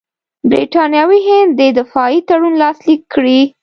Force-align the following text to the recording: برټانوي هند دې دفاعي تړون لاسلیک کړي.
برټانوي 0.49 1.19
هند 1.29 1.51
دې 1.59 1.69
دفاعي 1.79 2.19
تړون 2.27 2.53
لاسلیک 2.61 3.01
کړي. 3.13 3.39